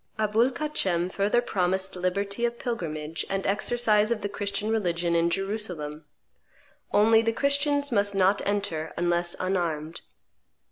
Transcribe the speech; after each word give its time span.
Aboul 0.17 0.49
Kacem 0.49 1.11
further 1.11 1.43
promised 1.43 1.95
liberty 1.95 2.43
of 2.43 2.57
pilgrimage 2.57 3.23
and 3.29 3.45
exercise 3.45 4.09
of 4.09 4.21
the 4.21 4.29
Christian 4.29 4.71
religion 4.71 5.13
in 5.13 5.29
Jerusalem; 5.29 6.05
only 6.91 7.21
the 7.21 7.31
Christians 7.31 7.91
must 7.91 8.15
not 8.15 8.41
enter, 8.43 8.93
unless 8.97 9.35
unarmed. 9.39 10.01